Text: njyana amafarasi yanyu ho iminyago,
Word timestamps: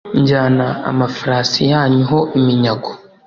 njyana 0.19 0.67
amafarasi 0.91 1.61
yanyu 1.71 2.03
ho 2.09 2.19
iminyago, 2.39 2.89